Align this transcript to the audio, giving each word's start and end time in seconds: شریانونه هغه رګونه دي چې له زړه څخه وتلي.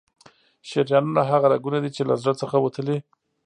شریانونه 0.69 1.21
هغه 1.31 1.47
رګونه 1.53 1.77
دي 1.83 1.89
چې 1.95 2.01
له 2.09 2.15
زړه 2.21 2.33
څخه 2.41 2.57
وتلي. 2.59 2.97